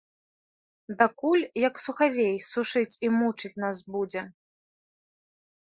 Дакуль, 1.01 1.43
як 1.67 1.75
сухавей, 1.85 2.33
сушыць 2.49 2.99
і 3.09 3.15
мучыць 3.19 3.55
нас 3.67 3.77
будзе? 3.97 4.21